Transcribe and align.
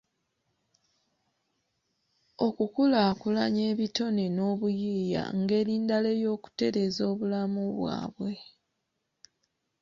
Okukulaakulanya 2.47 3.63
ebitone 3.71 4.23
n'obuyiiya 4.35 5.23
ngeri 5.39 5.73
ndala 5.83 6.09
ey'okutereeza 6.17 7.01
obulamu 7.11 7.63
bwabwe. 7.77 8.33